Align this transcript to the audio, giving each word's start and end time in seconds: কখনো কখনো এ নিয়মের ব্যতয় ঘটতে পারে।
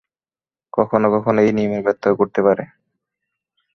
কখনো 0.73 1.07
কখনো 1.15 1.39
এ 1.41 1.51
নিয়মের 1.57 1.81
ব্যতয় 1.85 2.15
ঘটতে 2.19 2.39
পারে। 2.47 2.63